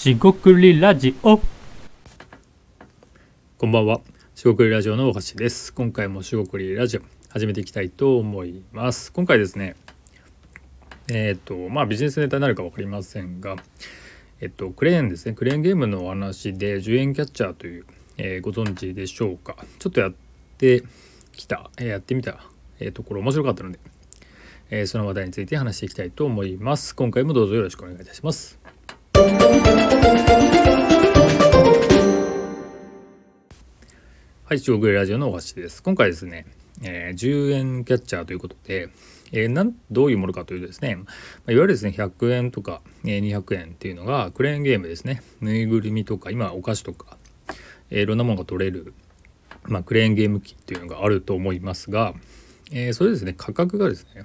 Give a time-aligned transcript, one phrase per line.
[0.00, 1.38] しごくりラジオ
[3.58, 4.00] こんばんは。
[4.34, 5.74] しごくりラジオの大橋です。
[5.74, 9.12] 今回もしごくりラジオ始めていきたいと思います。
[9.12, 9.76] 今回ですね、
[11.12, 13.56] えっ、と、まあビジネスネタになるか分かりませんが、
[14.40, 17.84] えっと、クレーンですね、クレーンゲームのお話で10円キャッチャーという、
[18.16, 19.54] えーご存知でしょうか。
[19.78, 20.14] ちょっとやっ
[20.56, 20.82] て
[21.32, 22.40] きた、えーやってみた、
[22.78, 23.78] えーところ面白かったので、
[24.70, 26.96] えーその話題について話していきたいと思います。
[26.96, 28.58] 今回もどうぞよろしくお願いいたします。
[34.44, 35.82] はい、中国ラジオのお箸です。
[35.82, 36.46] 今回ですね、
[36.82, 38.88] えー10円キャッチャーということで、
[39.30, 41.06] えーなんどういうものかというとですね、まいわ
[41.48, 47.18] ゆるですね、100円とか、え200円っていうのがクレーンゲームですね、ぬいぐるみとか、今お菓子とか、
[47.90, 48.94] えーいろんなものが取れる、
[49.64, 52.14] まあ、クレーンゲーム機っていうのがあると思いますが、
[52.72, 54.24] えーそれですね、価格がですね、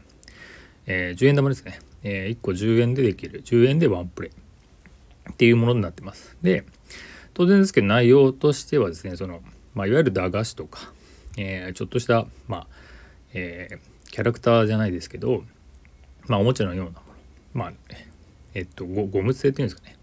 [0.87, 4.31] えー10円玉ですね、え1個10円でできる、10円でワンプレイ。
[5.31, 6.37] っていうものになってます。
[6.41, 6.65] で、
[7.33, 9.41] 当然ですけど内容としてはですねその、
[9.73, 10.91] まあ、いわゆる駄菓子とか、
[11.37, 12.67] えーちょっとした、まあ
[13.33, 15.43] えーキャラクターじゃないですけど、
[16.27, 17.01] まあ、おもちゃのようなもの
[17.53, 17.73] まあ
[18.53, 19.97] えっとゴム製っていうんですかね、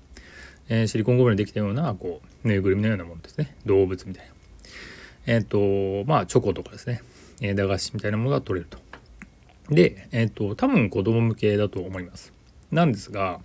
[0.69, 3.57] えーシリコンゴムでできたようなこうぬいぐるみのようなものですね。
[3.65, 4.33] 動物みたいな。
[5.27, 7.03] えっとまあチョコとかですね、
[7.41, 8.79] え駄菓子みたいなものが取れると。
[9.75, 12.35] でえっと多分子供向けだと思います。
[12.71, 13.41] なんですが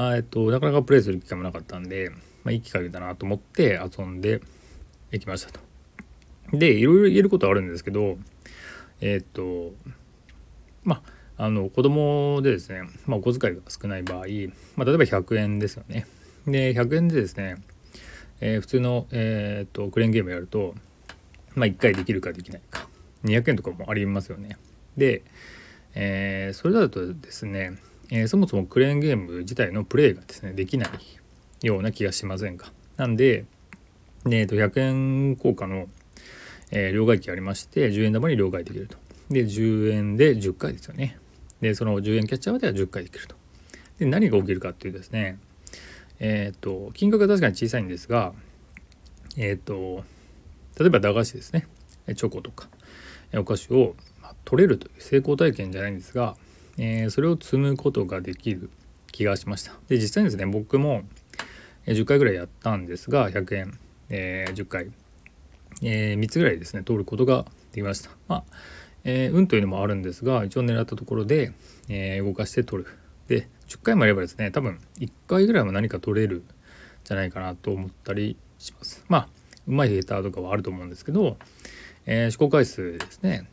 [0.00, 2.10] あえっと、なかなかプレイする機会もなかったんで、
[2.44, 4.40] まあ、いい機会だなと思って遊んで
[5.10, 5.58] いきましたと。
[6.52, 8.16] で、いろいろ言えることはあるんですけど、
[9.00, 9.72] えっと、
[10.84, 11.02] ま
[11.36, 14.24] あ、あの子供でですね、まあ、お小遣いが少ない場合、まあ、
[14.84, 16.06] 例えば100円ですよね。
[16.46, 17.56] で、100円でですね、
[18.40, 20.76] えー普通の、えっとクレーンゲームやると、
[21.56, 22.88] まあ、1回できるかできないか。
[23.24, 24.58] 200円とかもありますよね。
[24.96, 25.22] で、
[25.96, 27.78] えーそれだとですね、
[28.10, 32.72] えーそもそもクレーンゲーム自体のプレイがですねできないような気がしませんか？
[32.96, 33.44] なんで、
[34.24, 35.88] でえーと100円硬貨の、
[36.70, 38.96] えー両替機ありまして10円玉に両替できると。
[39.30, 41.18] で10円で10回ですよね。
[41.60, 43.36] でその10円キャッチャーまでは10回できると。
[43.98, 45.38] で何が起きるかっていうですね
[46.20, 48.32] えっ、と金額が確かに小さいんですが
[49.36, 50.04] えっ、と
[50.78, 51.66] 例えば駄菓子ですね
[52.06, 52.68] チョコとか
[53.34, 56.36] お菓子を、まあ取れるという成功体験じゃないんですが、
[56.78, 58.70] えーそれを積むことができる
[59.12, 59.72] 気がしました。
[59.88, 61.02] で実際にですね僕も
[61.86, 63.78] 10回ぐらいやったんですが100円、
[64.10, 64.90] えー10回、
[65.82, 68.10] え3つぐらいですね通ることができました。
[68.28, 68.44] まあ
[69.04, 71.52] えー運というのもあるんですが一応狙ったところで、
[71.88, 72.90] え動かして取る。
[73.26, 76.42] で10回もやればですね多分1回ぐらいは何か取れる
[77.04, 79.04] じゃないかなと思ったりします。
[79.08, 79.28] まあ
[79.66, 81.36] うまい下手とかはあると思うんですけど、
[82.06, 83.48] え試行回数ですね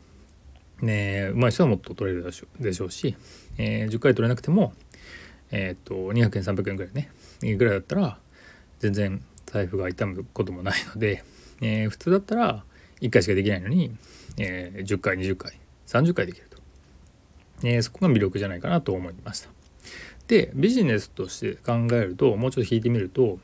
[0.82, 3.16] ねうまい人はもっと取れるでしょうでしょうし、
[3.58, 4.72] えー10回取れなくても、
[5.50, 7.10] えーっと200円300円ぐらいね
[7.56, 8.18] ぐらいだったら
[8.80, 11.24] 全然財布が痛むこともないので、
[11.60, 12.64] えー普通だったら
[13.00, 13.94] 1回しかできないのに、
[14.38, 16.58] えー10回20回30回できると、
[17.62, 19.48] えーそこが魅力じゃないかなと思いました。
[20.28, 23.38] でビジネスとして考えるともうちょっと引いてみると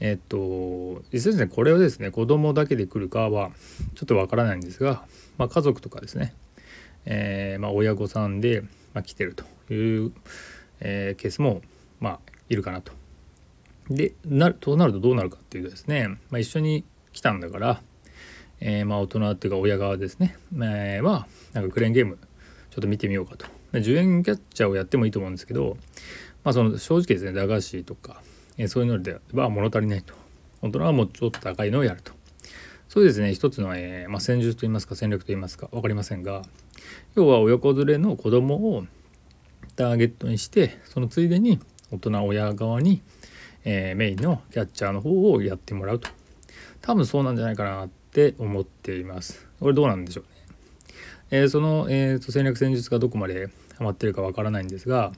[0.00, 3.52] えっと実際ですねこれはですね子供だけで来るかは
[3.94, 5.04] ちょっとわからないんですが、
[5.38, 6.34] まあ、家族とかですね、
[7.04, 8.62] えーまあ、親御さんで、
[8.94, 10.12] まあ、来てるという、
[10.80, 11.62] えーケースも
[12.00, 12.92] まあいるかなと。
[13.90, 17.82] でなとなるとどうなるかっていうとですね、まあ、一緒に来たんだから、
[18.60, 22.18] えーまあ大人っていうか親側ですね、えーはなんかクレーンゲーム
[22.70, 23.46] ちょっと見てみようかと。
[23.72, 25.76] で10円キャッチャーをやってもいいと思うんですけど、
[26.44, 28.22] まあ、その正直ですね駄菓子とか、
[28.58, 30.14] えーそういうのでは物足りないと
[30.60, 32.12] 大人はもうちょっと高いのをやると
[32.92, 33.32] そうですね。
[33.32, 36.42] 一つの、えーまあ、戦術といいますか戦略といいますか分かりませんが
[37.14, 38.84] 要は親子連れの子供を
[39.76, 41.58] ターゲットにしてそのついでに
[41.90, 43.00] 大人親側に、
[43.64, 46.10] えーメインのキャッチャーの方をやってもらうと。
[46.82, 49.48] 多分そうなんじゃないかなって思っています。
[49.58, 50.30] これどうなんでしょうね。
[51.30, 55.12] えーその、えーと戦略戦術がどこまでハマってるかわからないんですが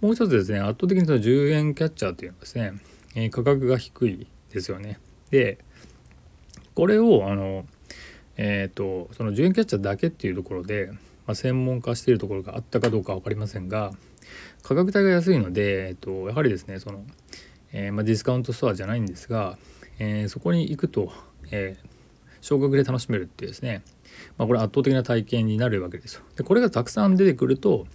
[0.00, 2.74] もう一つですね圧倒的にその10円キャッチャーというのはですね、
[3.16, 5.00] え価格が低いですよね。
[5.32, 5.58] で
[6.78, 7.66] これをあの
[8.36, 10.92] えっ、とその10円キャッチャーだけっていうところで、
[11.26, 13.90] まあ、専門化しているところがあったかどうか分かりませんが
[14.62, 17.02] 価格帯が安いので、えっとやはりですねその、
[17.72, 19.58] えーまあ、ディスカウントストアじゃないんですが、
[19.98, 21.10] えーそこに行くと、
[21.50, 21.88] えー
[22.42, 23.82] 少額で楽しめるっていうですね、
[24.36, 26.22] まあ、これ圧倒的な体験になるわけですよ。
[26.36, 27.88] でこれがたくさん出てくると、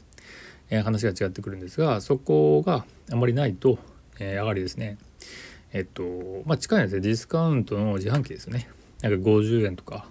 [0.69, 3.79] え話が違ってくるんですがそこがあまりないと、
[4.19, 4.97] えーやはりですね
[5.73, 6.03] えっと
[6.45, 8.69] まあ近いですねディスカウントの自販機ですね。
[9.01, 10.05] なんか50円とか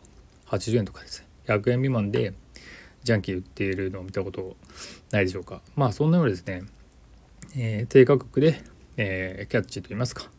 [0.46, 1.20] 80円とかです。
[1.20, 2.34] ね100円未満で
[3.04, 4.56] ジャンキー売っているのを見たこと
[5.10, 5.62] ないでしょうか。
[5.76, 6.64] まあそんなようですね、
[7.56, 8.62] えー低価格で、
[8.96, 10.30] えー、キャッチといいますか、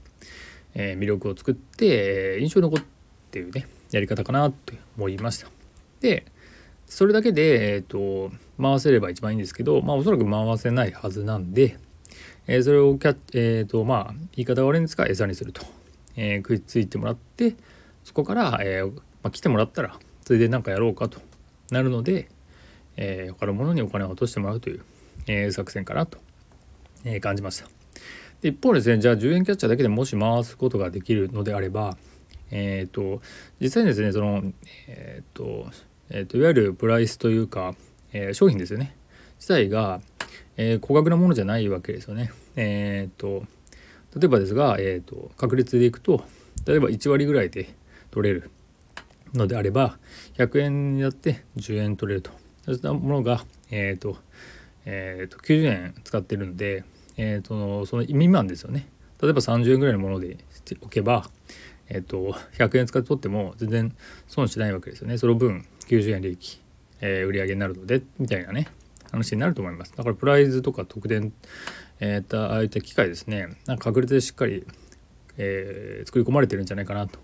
[0.75, 2.85] えー、魅力を作って印象に残っ
[3.31, 5.47] ていうねやり方かなって思いました。
[6.01, 6.25] で
[6.93, 8.31] それだけで、えーと、
[8.61, 11.79] 回せれば一番いいんですけど、まあ、おそらく回せないはずなんで、
[12.48, 15.62] えー、それをキャッ、えーとまあ、言い方悪いんですが餌にすると、
[16.16, 17.56] えー、食いついてもらって
[18.04, 21.19] そこから、えまあ、来てもらったらそれで何かやろうかと。
[21.72, 22.30] なるので、
[22.98, 24.84] え、他のものにお金を落としてもらうという、
[25.28, 26.19] え、作戦かなと、
[27.04, 27.69] え、感じました。
[28.42, 31.98] で一方ですねじゃあ10円キャッチャーだけでもし回すことができるのであれば
[32.51, 33.22] えっ、と
[33.62, 34.44] 実際にですねその
[34.88, 35.68] えっ、ー、と,、
[36.10, 37.74] えーと、いわゆるプライスというか、
[38.12, 38.95] え、商品ですよね。
[39.38, 40.01] 自体が、
[40.57, 42.31] えー、高額なものじゃないわけですよね。
[42.55, 43.44] えっ、と
[44.15, 46.23] 例えばですが、えーと、確率でいくと
[46.67, 47.73] 例えば1割ぐらいで
[48.11, 48.51] 取れる
[49.33, 49.97] のであれば
[50.38, 52.31] 100円やって10円取れると。
[52.63, 54.17] そういったものが、えーと
[54.85, 56.83] えーと、90円使ってるんで、
[57.17, 58.88] えーと、その未満ですよね。
[59.21, 61.25] 例えば30円ぐらいのものでしておけば、
[61.88, 63.95] えーと、100円使って取っても全然
[64.27, 65.17] 損しないわけですよね。
[65.17, 66.61] その分90円利益、
[67.01, 68.67] えー、売上になるのでみたいなね。
[69.13, 69.94] 話になると思います。
[69.95, 71.31] だからプライズとか特典
[72.06, 73.48] えー、ああいった機械ですね。
[73.65, 74.65] なんか確率でしっかり、
[75.38, 77.18] えー、作り込まれてるんじゃないかなと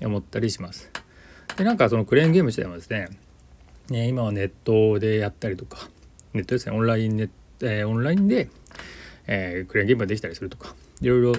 [0.00, 0.88] 思ったりします。
[1.56, 3.08] でなんかそのクレーンゲーム自体もですね
[3.88, 5.88] ね今はネットでやったりとか
[6.32, 6.76] ネットですね。
[6.76, 7.28] オンラインネ、
[7.62, 8.50] えー、オンラインで、
[9.26, 11.32] えー、クレーンゲームができたりするとかいろいろ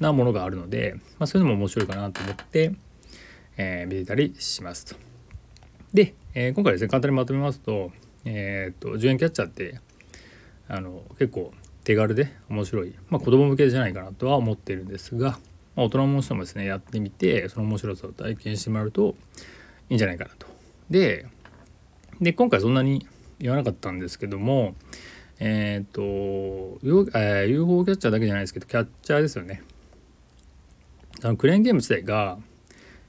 [0.00, 2.74] なものがあるので、まあ、そういうのも面白いかなと思って、
[3.56, 4.96] えー、見てたりしますと。
[5.94, 7.90] で、えー、今回ですね簡単にまとめますと,、
[8.24, 9.80] えーと、と10円キャッチャーって
[10.68, 11.52] あの結構
[11.84, 15.38] 手軽で面白い、まあ、子供向けじゃないかなとは思ってるんですが、
[15.76, 19.14] まあ、大人の人もですねやってみてその面白さを体験してもらうと
[19.90, 20.46] いいんじゃないかなと。
[20.90, 21.26] で
[22.20, 23.06] で今回そんなに
[23.38, 24.74] 言わなかったんですけども
[25.38, 26.78] えっ、ー、と、
[27.18, 29.62] えー、UFO キャッチャーだけじゃないですけどキャッチャーですよね。
[31.22, 32.38] あのクレーンゲーム自体が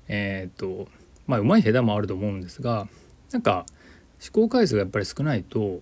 [0.07, 0.87] えっ、ー、と
[1.27, 2.87] まあうまい下手もあると思うんですが
[3.31, 3.65] なんか
[4.19, 5.81] 試行回数がやっぱり少ないと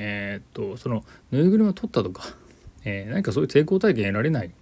[0.00, 2.22] えっ、とそのぬいぐるみを取ったとか、
[2.84, 4.52] え何かそういう成功体験得られないん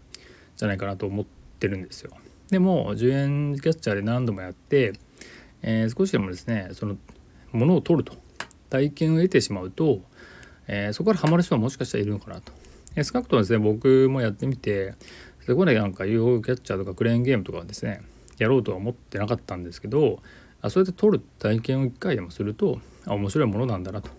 [0.56, 1.26] じゃないかなと思っ
[1.58, 2.10] てるんですよ。
[2.50, 4.94] でも10円キャッチャーで何度もやって、
[5.62, 6.96] え少しでもですねその
[7.52, 8.16] ものを取ると
[8.70, 10.00] 体験を得てしまうと、
[10.68, 12.52] えー、そこからハマる人はもしかしたらいるのかなと。
[12.94, 14.94] えー、少なくともですね僕もやってみて
[15.44, 18.00] そこでなんか UFO キャッチャーとかクレーンゲームとかですね
[18.38, 20.22] やろうとは思ってなかったんですけど
[20.62, 24.10] あそれで取る体験を1回でもするとあ面白いものなんだなと。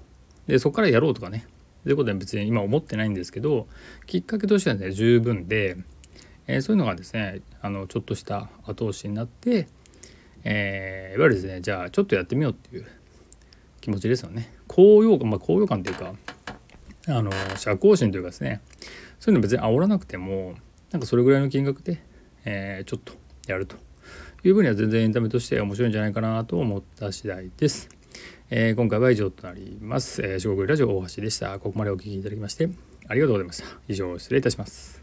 [0.47, 1.45] でそこからやろうとかね
[1.83, 3.67] ということは別に今思ってないんですけど
[4.05, 5.77] きっかけとしてはね十分で、
[6.47, 9.67] えー、そういうのがですねあのちょっとした後押しになって、
[10.43, 12.87] えー、いわゆるですねじゃあちょっとやってみようっていう
[13.81, 14.51] 気持ちですよね。
[14.67, 16.13] 高揚感、まあ、高揚感というか
[17.07, 18.61] あの社交心というかですね
[19.19, 20.55] そういうの別に煽らなくても
[20.91, 22.01] なんかそれぐらいの金額で、
[22.45, 23.13] えー、ちょっと
[23.47, 23.75] やると
[24.43, 27.96] いう分には全然エンタメとして面白いんじゃないかなと思った次第です。
[28.49, 30.21] えー、今回は以上となります。
[30.21, 31.59] えー、四国ラジオ大橋でした。
[31.59, 32.69] ここまでお聴きいただきまして
[33.07, 33.65] ありがとうございました。
[33.87, 34.96] 以上失礼いたします。